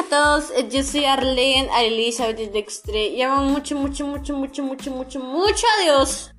[0.00, 4.90] a todos, eh, yo soy Arlene Elizabeth Dextre y amo mucho, mucho, mucho, mucho, mucho,
[4.90, 6.32] mucho, mucho a Dios.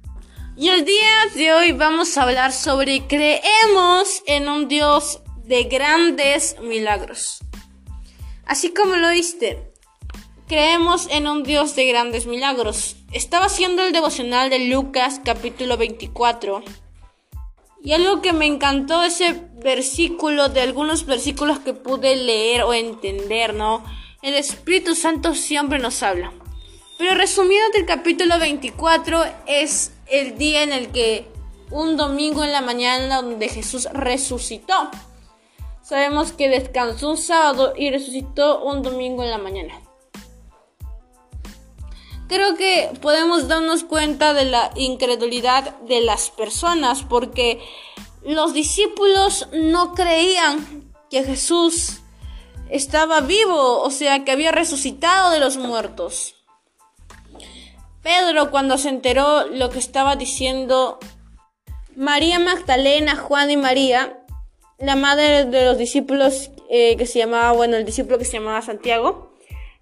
[0.58, 6.56] Y el día de hoy vamos a hablar sobre creemos en un Dios de grandes
[6.60, 7.40] milagros.
[8.46, 9.72] Así como lo viste,
[10.48, 12.96] creemos en un Dios de grandes milagros.
[13.12, 16.64] Estaba haciendo el devocional de Lucas capítulo 24
[17.84, 23.54] y algo que me encantó ese versículo, de algunos versículos que pude leer o entender,
[23.54, 23.84] ¿no?
[24.22, 26.32] El Espíritu Santo siempre nos habla.
[26.98, 31.26] Pero resumido del capítulo 24 es el día en el que
[31.72, 34.92] un domingo en la mañana donde Jesús resucitó.
[35.82, 39.82] Sabemos que descansó un sábado y resucitó un domingo en la mañana
[42.32, 47.60] creo que podemos darnos cuenta de la incredulidad de las personas porque
[48.24, 52.00] los discípulos no creían que Jesús
[52.70, 56.36] estaba vivo, o sea, que había resucitado de los muertos.
[58.02, 61.00] Pedro cuando se enteró lo que estaba diciendo
[61.98, 64.24] María Magdalena, Juan y María,
[64.80, 68.62] la madre de los discípulos eh, que se llamaba, bueno, el discípulo que se llamaba
[68.62, 69.36] Santiago,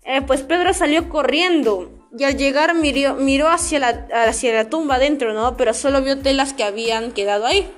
[0.04, 4.96] eh, pues Pedro salió corriendo y al llegar miró, miró hacia, la, hacia la tumba
[4.96, 5.56] adentro, ¿no?
[5.58, 7.70] Pero solo vio telas que habían quedado ahí.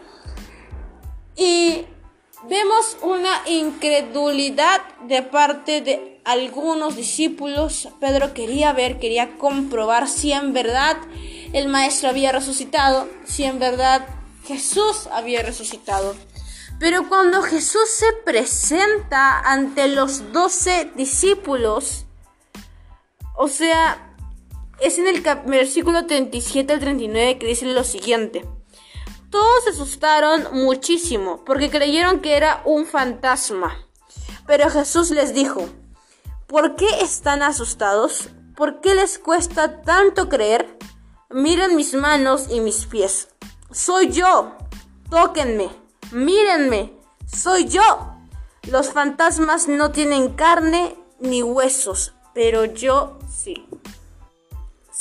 [1.36, 1.86] Y
[2.48, 7.90] vemos una incredulidad de parte de algunos discípulos.
[8.00, 10.98] Pedro quería ver, quería comprobar si en verdad
[11.54, 14.08] el maestro había resucitado, si en verdad
[14.46, 16.16] Jesús había resucitado.
[16.80, 22.06] Pero cuando Jesús se presenta ante los doce discípulos,
[23.36, 24.11] o sea,
[24.82, 28.46] es en el versículo 37 al 39 que dice lo siguiente.
[29.30, 33.78] Todos se asustaron muchísimo porque creyeron que era un fantasma.
[34.46, 35.70] Pero Jesús les dijo,
[36.48, 38.30] ¿por qué están asustados?
[38.56, 40.78] ¿Por qué les cuesta tanto creer?
[41.30, 43.30] Miren mis manos y mis pies.
[43.72, 44.58] Soy yo.
[45.10, 45.70] Tóquenme.
[46.12, 46.94] Mírenme.
[47.26, 48.18] Soy yo.
[48.64, 53.66] Los fantasmas no tienen carne ni huesos, pero yo sí.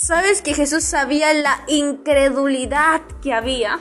[0.03, 3.79] ¿Sabes que Jesús sabía la incredulidad que había?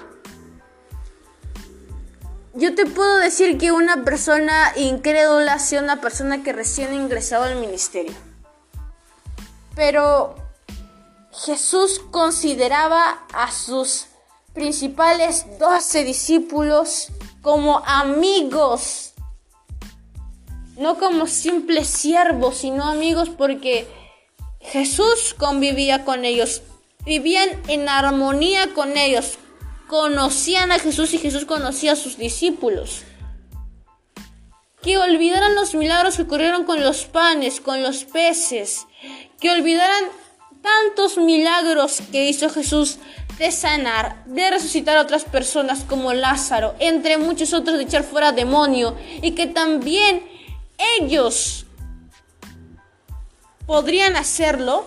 [2.53, 7.55] Yo te puedo decir que una persona incrédula es una persona que recién ingresado al
[7.55, 8.11] ministerio.
[9.75, 10.35] Pero
[11.31, 14.07] Jesús consideraba a sus
[14.53, 19.13] principales doce discípulos como amigos.
[20.75, 23.87] No como simples siervos, sino amigos porque
[24.59, 26.61] Jesús convivía con ellos,
[27.05, 29.37] vivían en armonía con ellos,
[29.87, 33.03] conocían a Jesús y Jesús conocía a sus discípulos.
[34.81, 38.85] Que olvidaran los milagros que ocurrieron con los panes, con los peces,
[39.39, 40.03] que olvidaran
[40.61, 42.97] tantos milagros que hizo Jesús
[43.37, 48.33] de sanar, de resucitar a otras personas como Lázaro, entre muchos otros de echar fuera
[48.33, 50.23] demonio, y que también
[50.99, 51.65] ellos
[53.69, 54.83] podrían hacerlo,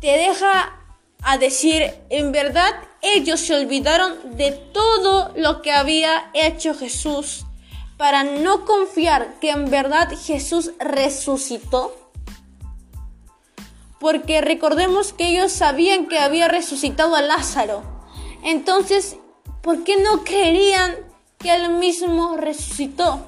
[0.00, 0.76] te deja
[1.22, 7.46] a decir, en verdad ellos se olvidaron de todo lo que había hecho Jesús
[7.96, 11.96] para no confiar que en verdad Jesús resucitó.
[14.00, 17.84] Porque recordemos que ellos sabían que había resucitado a Lázaro.
[18.42, 19.16] Entonces,
[19.62, 20.96] ¿por qué no creían
[21.38, 23.24] que él mismo resucitó?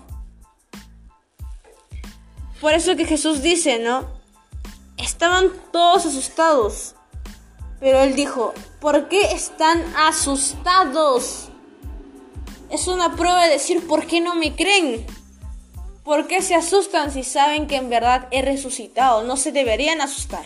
[2.61, 4.07] Por eso que Jesús dice, ¿no?
[4.97, 6.95] Estaban todos asustados.
[7.81, 11.49] Pero él dijo, ¿por qué están asustados?
[12.69, 15.07] Es una prueba de decir, ¿por qué no me creen?
[16.05, 19.23] ¿Por qué se asustan si saben que en verdad he resucitado?
[19.23, 20.45] No se deberían asustar.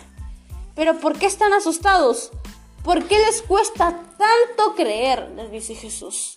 [0.77, 2.31] Pero ¿por qué están asustados?
[2.85, 5.31] ¿Por qué les cuesta tanto creer?
[5.37, 6.35] Les dice Jesús.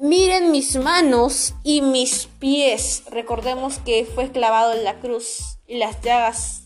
[0.00, 3.02] Miren mis manos y mis pies.
[3.10, 6.62] Recordemos que fue clavado en la cruz y las llagas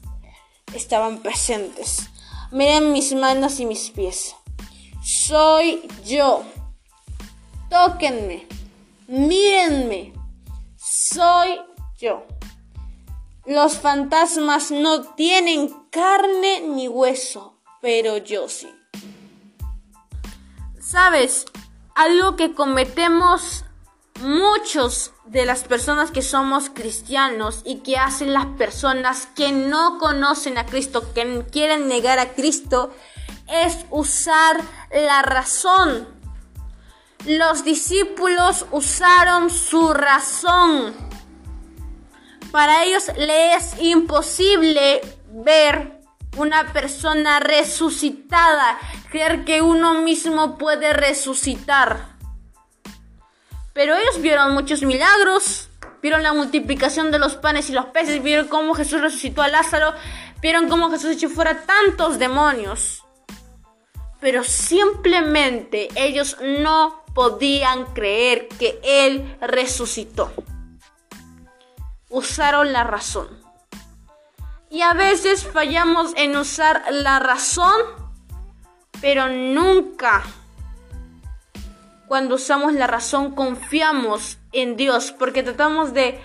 [0.74, 2.10] estaban presentes.
[2.50, 4.36] Miren mis manos y mis pies.
[5.02, 6.44] Soy yo.
[7.70, 8.46] Tóquenme.
[9.08, 10.12] Mírenme.
[10.76, 11.58] Soy
[11.98, 12.26] yo.
[13.46, 18.68] Los fantasmas no tienen carne ni hueso, pero yo sí.
[20.78, 21.46] ¿Sabes?
[21.94, 23.64] Algo que cometemos
[24.20, 30.58] muchos de las personas que somos cristianos y que hacen las personas que no conocen
[30.58, 32.92] a Cristo, que quieren negar a Cristo,
[33.48, 34.60] es usar
[34.90, 36.08] la razón.
[37.24, 40.92] los discípulos usaron su razón.
[42.50, 45.00] Para ellos les es imposible
[45.30, 46.01] ver
[46.36, 48.78] una persona resucitada,
[49.10, 52.12] creer que uno mismo puede resucitar.
[53.72, 55.68] Pero ellos vieron muchos milagros,
[56.02, 59.94] vieron la multiplicación de los panes y los peces, vieron cómo Jesús resucitó a Lázaro,
[60.40, 63.04] vieron cómo Jesús echó fuera tantos demonios.
[64.20, 70.32] Pero simplemente ellos no podían creer que Él resucitó.
[72.08, 73.41] Usaron la razón.
[74.72, 77.78] Y a veces fallamos en usar la razón,
[79.02, 80.22] pero nunca
[82.08, 86.18] cuando usamos la razón confiamos en Dios, porque tratamos de,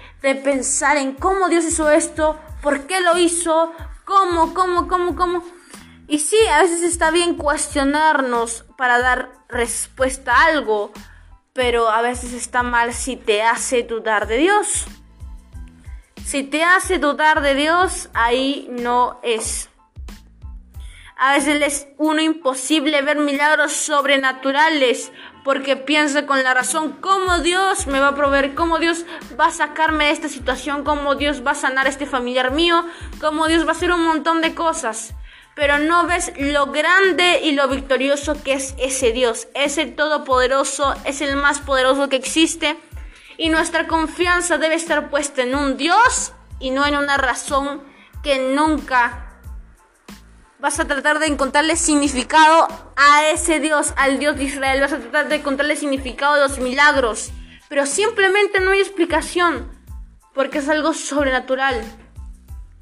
[0.45, 3.73] pensar en cómo Dios hizo esto, por qué lo hizo,
[4.05, 5.43] cómo, cómo, cómo, cómo.
[6.07, 10.93] Y sí, a veces está bien cuestionarnos para dar respuesta a algo,
[11.51, 14.85] pero a veces está mal si te hace dudar de Dios.
[16.27, 19.69] Si te hace dudar de Dios, ahí no es.
[21.17, 25.13] A veces es uno imposible ver milagros sobrenaturales
[25.45, 29.05] porque piensa con la razón cómo Dios me va a proveer, cómo Dios
[29.39, 32.85] va a sacarme de esta situación, cómo Dios va a sanar a este familiar mío,
[33.21, 35.13] cómo Dios va a hacer un montón de cosas.
[35.55, 39.47] Pero no ves lo grande y lo victorioso que es ese Dios.
[39.53, 42.75] Es el todopoderoso, es el más poderoso que existe
[43.37, 47.83] y nuestra confianza debe estar puesta en un Dios y no en una razón
[48.23, 49.27] que nunca
[50.59, 54.81] vas a tratar de encontrarle significado a ese Dios, al Dios de Israel.
[54.81, 57.31] Vas a tratar de encontrarle significado a los milagros.
[57.69, 59.71] Pero simplemente no hay explicación.
[60.33, 61.83] Porque es algo sobrenatural.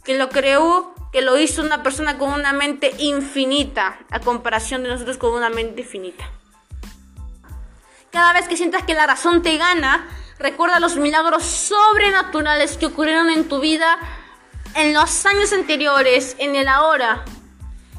[0.03, 3.99] Que lo creó, que lo hizo una persona con una mente infinita.
[4.09, 6.29] A comparación de nosotros con una mente finita.
[8.11, 10.07] Cada vez que sientas que la razón te gana,
[10.37, 13.97] Recuerda los milagros sobrenaturales que ocurrieron en tu vida
[14.75, 17.23] en los años anteriores, en el ahora,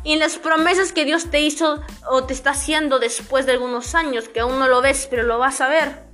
[0.05, 3.94] y en las promesas que Dios te hizo o te está haciendo después de algunos
[3.94, 6.05] años, que aún no lo ves, pero lo vas a ver.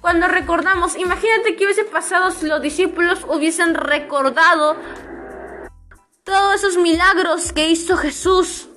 [0.00, 4.76] Cuando recordamos, imagínate que hubiese pasado si los discípulos hubiesen recordado
[6.24, 8.68] todos esos milagros que hizo Jesús.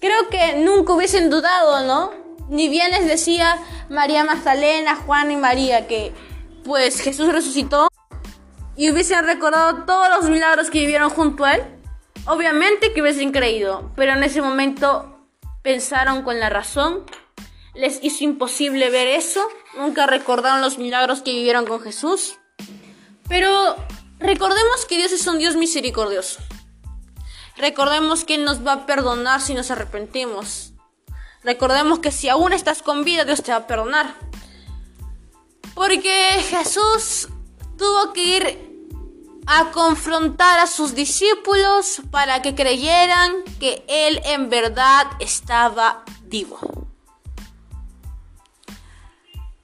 [0.00, 2.23] Creo que nunca hubiesen dudado, ¿no?
[2.54, 3.58] Ni bien les decía
[3.90, 6.12] María Magdalena, Juan y María que
[6.62, 7.88] pues Jesús resucitó
[8.76, 11.64] y hubiesen recordado todos los milagros que vivieron junto a él.
[12.26, 15.26] Obviamente que hubiesen creído, pero en ese momento
[15.62, 17.04] pensaron con la razón.
[17.74, 19.44] Les hizo imposible ver eso.
[19.76, 22.38] Nunca recordaron los milagros que vivieron con Jesús.
[23.28, 23.74] Pero
[24.20, 26.38] recordemos que Dios es un Dios misericordioso.
[27.56, 30.73] Recordemos que Él nos va a perdonar si nos arrepentimos.
[31.44, 34.14] Recordemos que si aún estás con vida, Dios te va a perdonar.
[35.74, 37.28] Porque Jesús
[37.76, 38.74] tuvo que ir
[39.46, 46.58] a confrontar a sus discípulos para que creyeran que Él en verdad estaba vivo.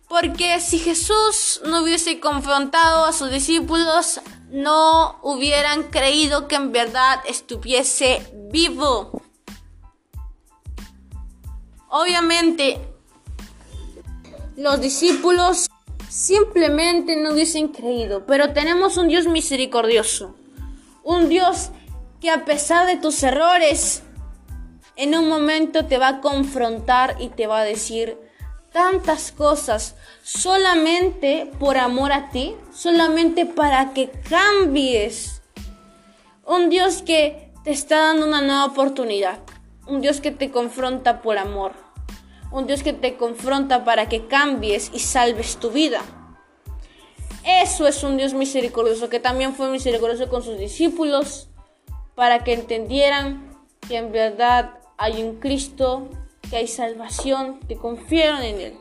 [0.06, 7.20] Porque si Jesús no hubiese confrontado a sus discípulos, no hubieran creído que en verdad
[7.26, 9.22] estuviese vivo.
[11.90, 12.78] Obviamente,
[14.56, 15.68] los discípulos
[16.08, 20.36] simplemente no hubiesen creído, pero tenemos un Dios misericordioso,
[21.02, 21.70] un Dios
[22.20, 24.04] que a pesar de tus errores,
[24.94, 28.16] en un momento te va a confrontar y te va a decir
[28.70, 35.42] tantas cosas solamente por amor a ti, solamente para que cambies.
[36.46, 39.40] Un Dios que te está dando una nueva oportunidad
[39.90, 41.72] un Dios que te confronta por amor,
[42.52, 46.00] un Dios que te confronta para que cambies y salves tu vida.
[47.44, 51.48] Eso es un Dios misericordioso que también fue misericordioso con sus discípulos
[52.14, 56.08] para que entendieran que en verdad hay un Cristo,
[56.48, 58.74] que hay salvación, que confiaron en Él.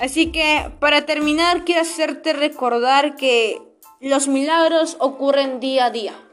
[0.00, 3.62] Así que para terminar quiero hacerte recordar que
[4.00, 6.25] los milagros ocurren día a día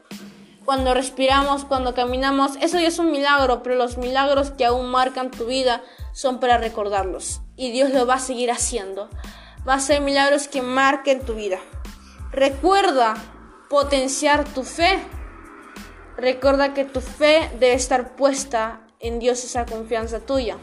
[0.64, 5.30] cuando respiramos, cuando caminamos, eso ya es un milagro, pero los milagros que aún marcan
[5.30, 7.42] tu vida son para recordarlos.
[7.56, 9.08] Y Dios lo va a seguir haciendo.
[9.68, 11.58] Va a ser milagros que marquen tu vida.
[12.30, 13.14] Recuerda
[13.68, 14.98] potenciar tu fe.
[16.16, 20.56] Recuerda que tu fe debe estar puesta en Dios, esa confianza tuya.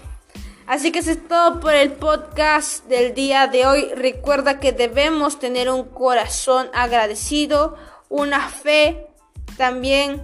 [0.68, 3.92] Así que eso es todo por el podcast del día de hoy.
[3.94, 7.76] Recuerda que debemos tener un corazón agradecido,
[8.10, 9.11] una fe
[9.58, 10.22] también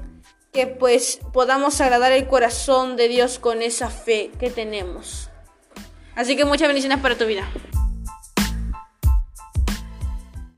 [0.51, 5.29] que pues podamos agradar el corazón de Dios con esa fe que tenemos.
[6.15, 7.47] Así que muchas bendiciones para tu vida.